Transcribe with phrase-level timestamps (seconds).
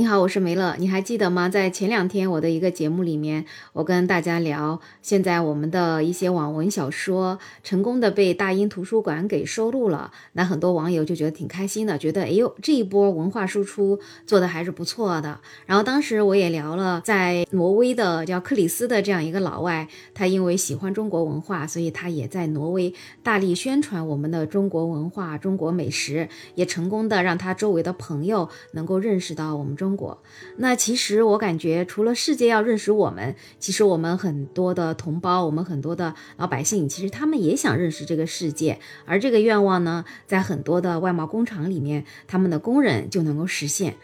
[0.00, 0.76] 你好，我是梅乐。
[0.78, 1.50] 你还记得吗？
[1.50, 10.10] 在前两天我的一个节目里面，我跟大家聊，现在我们的一些网文小说成功的被大英图书馆给收录了。
[10.32, 15.38] 那很多网友就觉得挺开心的，觉得哎呦，这一波文化输出做的还是不错的。
[15.66, 29.89] 然后当时我也聊了，在挪威的叫克里斯的这样一个老外，他因为喜欢中国文化，所以他也在挪威大力宣传我们的中国文化、中国美食，也成功的让他周围的朋友能够认识到我们中。
[29.90, 30.22] 中国，
[30.58, 38.78] 那其实我感觉，除了世界要认识我们，其实我们很多的同胞，我们很多的老百姓，其实他们也想认识这个世界。
[39.04, 43.96] 而这个愿望呢，在很多的外贸工厂里面，他们的工人就能够实现。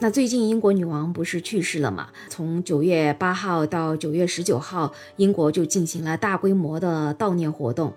[0.00, 2.10] 那最近英国女王不是去世了嘛？
[2.28, 7.94] 从九月八号到九月十九号，英国就进行了大规模的悼念活动。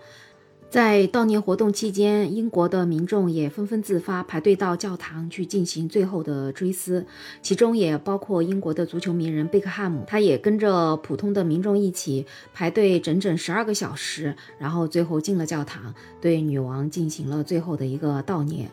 [0.73, 7.05] 在悼念活动期间，英国的民众也纷纷自发排队到教堂去进行最后的追思，
[7.43, 18.71] 其中也包括英国的足球名人贝克汉姆，他也跟着普通的民众一起排队整整十二个小时，然后最后进了教堂，对女王进行了最后的一个悼念。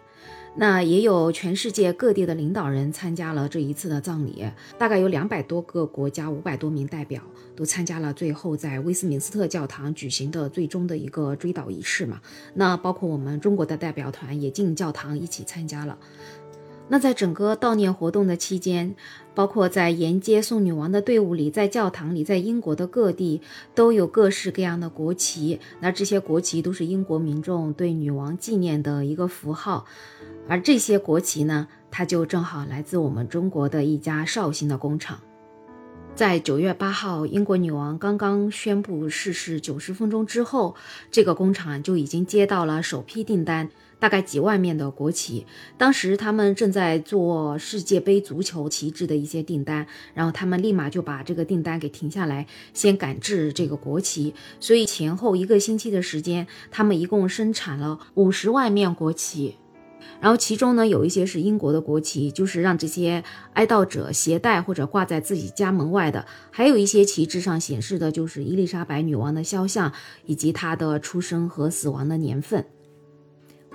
[0.56, 4.44] 那也有全世界各地的领导人参加了这一次的葬礼，
[4.76, 7.22] 大概有两百多个国家、五百多名代表
[7.54, 12.20] 都参加了最后在威斯敏斯特教堂举行的最终的一个追悼仪式嘛。
[12.54, 15.96] 那包括我们中国的代表团也进教堂一起参加了。
[16.92, 18.96] 那在整个悼念活动的期间，
[19.32, 23.40] 包括在沿街送女王的队伍里，在教堂里，在英国的各地
[23.76, 25.60] 都有各式各样的国旗。
[25.78, 29.86] 那这些国旗都是英国民众对女王纪念的一个符号。
[30.50, 35.20] 而这些国旗呢，它就正好来自我们中国的一家绍兴的工厂。
[36.16, 40.74] 在九月八号，英国女王刚刚宣布逝世九十分钟之后，
[41.12, 43.70] 这个工厂就已经接到了首批订单。
[44.00, 45.46] 大概几万面的国旗，
[45.78, 54.34] 当时他们正在做世界杯足球旗帜的一些订单，然后他们立马就把这个订单给停下来，先赶制这个国旗。
[54.58, 59.54] 所以前后一个星期的时间，他们一共生产了五十万面国旗。
[60.20, 63.22] 然后其中呢，有一些是英国的国旗，就是让这些
[63.54, 69.92] 哀悼者携带或者挂在自己家门外的；还有一些旗帜上显示的就是伊丽莎白女王的肖像
[70.26, 72.64] 以及她的出生和死亡的年份。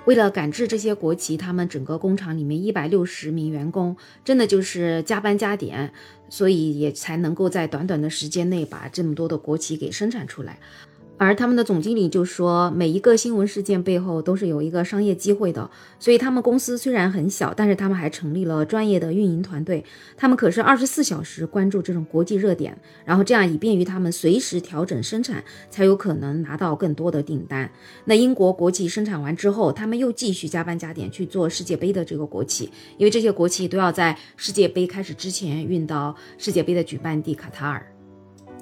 [0.06, 5.92] 为了赶制这些国旗，他们整个工厂里面一百六十名员工，真的就是加班加点，
[6.28, 10.60] 所以也才能够在短短的时间内把这么多的国旗给生产出来。
[11.18, 19.82] 而他们的总经理就说，每一个新闻事件背后都是有一个商业机会的，所以他们公司虽然很小，但是他们还成立了专业的运营团队，
[20.16, 27.70] 他们可是二十四小时关注这种国际热点，然后这样以便于他们随时调整生产，才有可能拿到更多的订单。
[28.04, 37.95] 那英国国旗生产完之后，他们又继续加班加点去做世界杯的这个国旗，因为这些国旗都要在世界杯开始之前运到世界杯的举办地卡塔尔。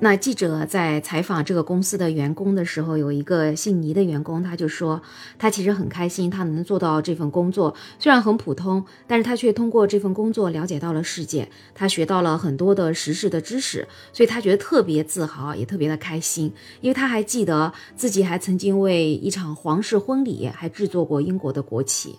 [0.01, 5.01] 那记者在采访这个公司的员工的时候，有一个姓倪的员工，他就说，
[5.39, 22.19] 他其实很开心，他能做到这份工作，虽然很普通，但是他却通过这份工作了解到了世界，他学到了很多的时事的知识，所以他觉得特别自豪，也特别的开心，因为他还记得自己还曾经为一场皇室婚礼还制作过英国的国旗。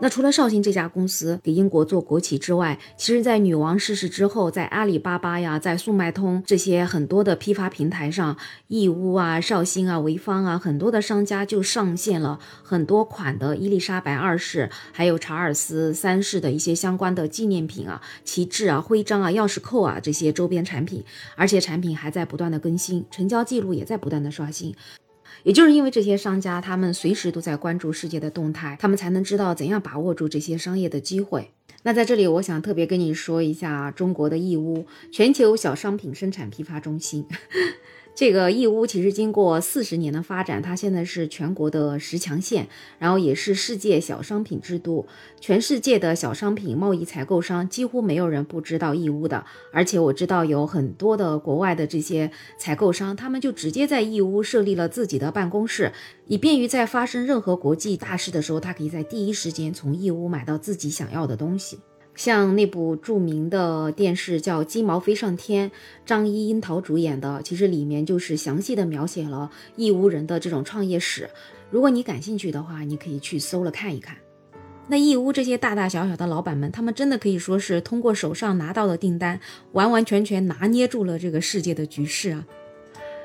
[0.00, 8.36] 那除了绍兴这家公司给英国做国旗之外，其实，在女王逝世之后，在阿里巴巴呀，在速卖通这些很多的批发平台上，
[8.66, 21.04] 义乌啊、绍兴啊、潍坊啊，很多的商家就上线了很多款的伊丽莎白二世还有查尔斯三世的一些相关的纪念品啊、旗帜啊、徽章啊、钥匙扣啊这些周边产品，
[21.36, 24.74] 而且产品还在不断的更新，成交记录也在不断的刷新。
[25.42, 31.50] 也就是因为这些商家，他们随时都在关注世界的动态，他们才能知道怎样把握住这些商业的机会。
[31.84, 37.26] 那在这里，我想特别跟你说一下中国的义乌全球小商品生产批发中心。
[38.14, 42.68] 这个义乌其实经过四十年的发展，它现在是全国的十强县，
[42.98, 45.06] 然后也是世界小商品之都。
[45.40, 55.90] 全世界的小商品贸易采购商几乎没有人不知道义乌的，而且我知道有很多的国外的这些采购商，他们就直接在义乌设立了自己的办公室，
[56.26, 61.78] 以便于在发生任何国际大事的时候，他可以在第一时间从义乌买到自己想要的东西。
[62.14, 65.70] 像那部著名的电视叫《鸡毛飞上天》，
[66.04, 71.28] 张一樱桃主演的，其实里面就是详细的描写了义乌人的这种创业史。
[71.70, 74.16] 如果你感兴趣的话，你可以去搜了看一看。
[74.88, 79.40] 那义乌这些大大小小的老板们，他们真的可以说是通过手上拿到的订单，
[79.72, 82.44] 完完全全拿捏住了这个世界的局势啊。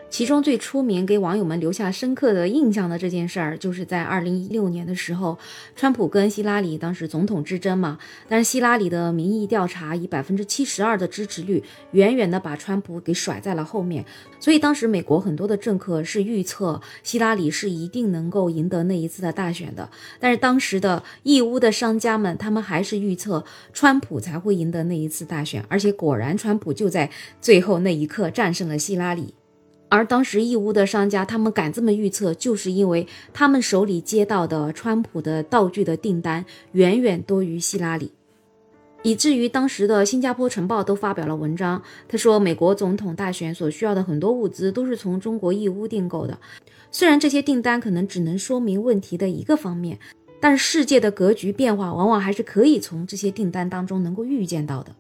[0.10, 5.38] 其中最出名、给网友们留下深刻的印象的这件事儿，就是在二零一六年的时候，
[5.76, 8.00] 川普跟希拉里当时总统之争嘛。
[8.28, 14.04] 但是希拉里的民意调查以百分之七十二的支持率，远远的把川普给甩在了后面。
[14.40, 19.90] 所以当时美国很多的政客是预测希拉里是一定能够赢得那一次的大选的。
[20.20, 23.44] 但是当时的义乌的商家们，他们还是预测
[23.74, 25.64] 川普才会赢得那一次大选。
[25.68, 27.10] 而且果然，川普就在
[27.42, 29.34] 最后那一刻战胜了希拉里。
[29.90, 36.44] 而当时义乌的商家，他们敢这么预测，就是因为他们手里接到的川普的道具的订单
[36.74, 38.12] 远远多于希拉里，
[39.04, 46.38] 以至于当时的《新加坡晨报》都发表了文章，他说美国总统大选所需要的很多物资都是从中国义乌订购的。
[46.92, 49.98] 虽然这些订单可能只能说明问题的一个方面，
[50.42, 54.94] 但世界的格局变化往往还是可以从这些订单当中能够预见到的。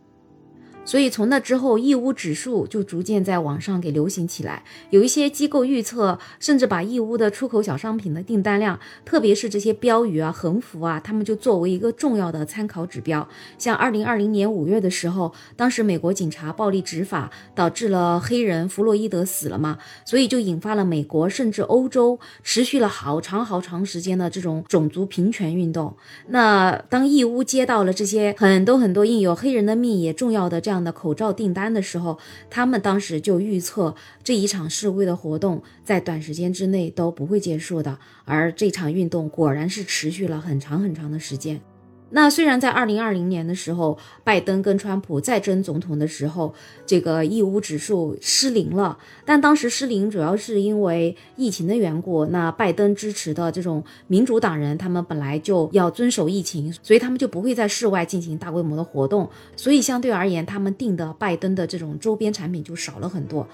[0.87, 4.63] 所以从那之后，义乌指数就逐渐在网上给流行起来。
[4.89, 13.27] 有一些机构预测，甚至把义乌的出口小商品的订单量，特别是这些标语啊、横幅啊，他们就作为一个重要的参考指标。
[13.57, 25.93] 像二零二零年五月的时候，当时美国警察暴力执法，导致了黑人弗洛伊德死了嘛，所以就引发了美国甚至欧洲持续了好长好长时间的这种种族平权运动。
[26.29, 30.76] 那当义乌接到了这些很多很多印有黑人的命也重要的这样。
[30.83, 32.17] 的口罩订单的时候，
[32.49, 41.61] 他们当时就预测这一场示威的活动在短时间之内都不会结束的，而这场运动果然是持续了很长很长的时间。
[42.09, 46.53] 那虽然在二零二零年的时候，拜登跟川普再争总统的时候，
[46.85, 52.25] 这个义乌指数失灵了，但当时失灵主要是因为疫情的缘故。
[52.27, 63.45] 那拜登支持的这种民主党人，他们本来就要遵守疫情，所以他们就不会在室外进行大规模的活动，所以相对而言，他们订的拜登的这种周边产品就少了很多。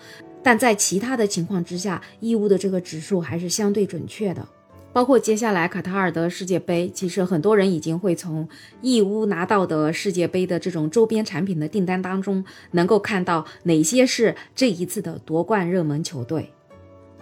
[0.44, 4.46] 但在其他的情况之下，义乌的这个指数还是相对准确的。
[4.94, 8.48] 包括接下来卡塔尔的世界杯，其实很多人已经会从
[8.82, 16.54] 义乌拿到的世界杯的这种周边产品的订单当中，能够看到哪些是这一次的夺冠热门球队。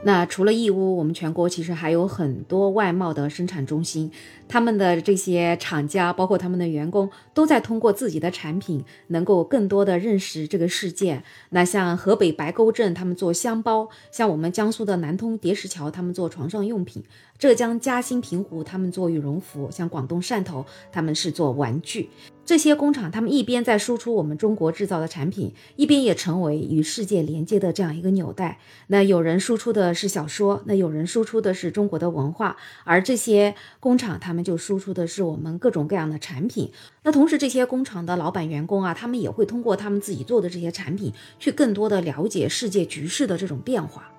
[0.03, 4.11] 那除了义乌，我们全国其实还有很多外贸的生产中心，
[4.47, 11.21] 他们的这些厂家，包括他们的员工，都在通过自己的产品，能够更多的认识这个世界。
[11.49, 17.03] 那像河北白沟镇，他们做箱包；像我们江苏的南通叠石桥，他们做床上用品；
[17.37, 22.09] 浙江嘉兴平湖，他们做羽绒服；像广东汕头，他们是做玩具。
[22.51, 28.59] 这些工厂，他们一边在输出我们中国制造的产品，一边也成为与世界连接的这样一个纽带。
[28.87, 36.69] 那有人输出的是小说，那有人输出的是中国的文化，而这些工厂，他们就输出的是我们各种各样的产品。
[37.03, 44.11] 那同时，这些工厂的老板、员工啊，他们也会通过他们自己做的这些产品，去更多的了解世界局势的这种变化。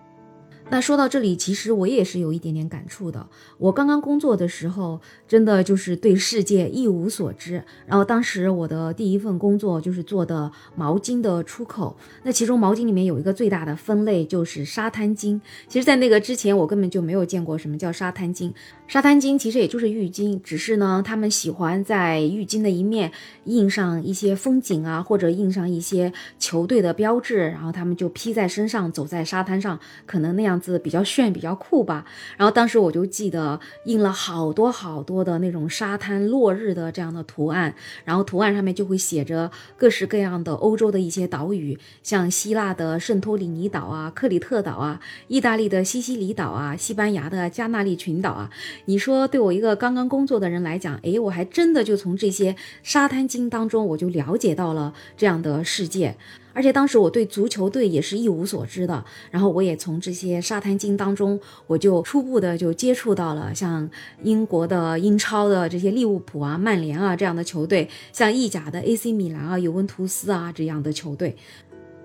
[0.71, 3.27] 那说到这里，其实我也是有一点点感触的。
[3.59, 7.63] 我刚刚工作的时候，真的就是对世界一无所知。
[7.87, 11.97] 然后当时我的第一份工作就是做的毛巾的出口。
[12.23, 15.41] 那其中毛巾里面有一个最大的分类就是沙滩巾。
[15.69, 18.53] 其实，在那个之前，我根本就没有见过什么叫沙滩巾。
[18.93, 23.11] 沙滩巾其实也就是浴巾，只是呢，他们喜欢在浴巾的一面
[23.45, 30.53] 印上一些风景啊，或者印上一些球队的标志，然后他们就披在身上，走在沙滩上，可能那样。
[30.63, 32.05] 子比较炫，比较酷吧。
[32.37, 37.75] 然后当时我就记得印了好多好多的那种沙滩落日的这样的图案，
[38.05, 48.51] 然后图案上面就会写着各式各样的欧洲的一些岛屿，像希腊的圣托里尼岛啊、克里特岛啊、意大利的西西里岛啊、西班牙的加纳利群岛啊。
[48.87, 56.17] 你说对我一个刚刚工作的人来讲，诶，我还真的就从这些沙滩经当中，我就了解到了这样的世界。
[56.55, 63.89] 而且当时我对足球队也是一无所知的，然后我也从这些沙滩巾当中，我就初步的就接触到了像
[64.23, 71.35] 英国的英超的这些利物浦啊、曼联啊这样的球队，像意甲的 AC 米兰啊、尤文图斯啊这样的球队，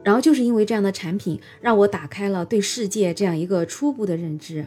[0.02, 4.66] 然后就是因为这样的产品，让我打开了对世界这样一个初步的认知。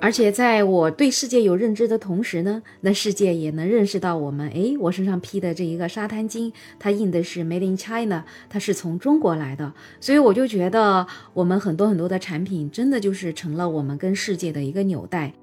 [0.00, 4.48] 而且在我对世界有认知的同时呢，那世界也能认识到我们。
[4.50, 9.72] 诶，我身上披的这一个沙滩巾，它印的是 Made in China，它是从中国来的。
[10.00, 15.34] 所以我就觉得，我们很多很多的产品，真的就是成了我们跟世界的一个纽带。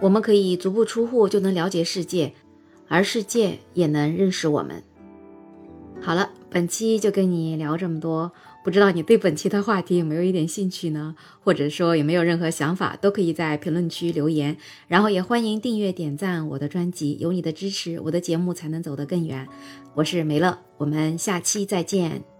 [0.00, 2.32] 我们可以足不出户就能了解世界，
[2.88, 4.82] 而世界也能认识我们。
[6.00, 8.32] 好了，本期就跟你聊这么多。
[8.64, 11.14] 不知道你对本期的话题有没有一点兴趣呢？
[11.40, 14.56] 或者说有没有任何想法，都可以在评论区留言。
[14.88, 19.46] 然后也欢迎订阅点赞我的专辑，有你的支持，我的节目才能走得更远。
[19.94, 22.37] 我是梅乐，我们下期再见。